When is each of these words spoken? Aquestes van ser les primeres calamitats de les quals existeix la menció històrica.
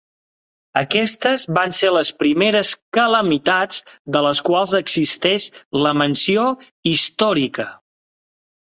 Aquestes 0.79 1.45
van 1.57 1.75
ser 1.79 1.91
les 1.97 2.11
primeres 2.23 2.73
calamitats 2.99 3.85
de 4.17 4.25
les 4.29 4.43
quals 4.51 4.77
existeix 4.83 5.49
la 5.87 5.97
menció 6.03 6.51
històrica. 6.95 7.73